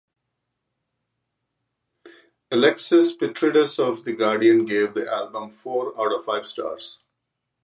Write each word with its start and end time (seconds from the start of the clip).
Alexis 2.49 3.15
Petridis 3.15 3.77
of 3.77 4.03
"The 4.03 4.13
Guardian" 4.15 4.65
gave 4.65 4.95
the 4.95 5.07
album 5.07 5.51
four 5.51 5.93
out 5.95 6.11
of 6.11 6.25
five 6.25 6.47
stars. 6.47 6.97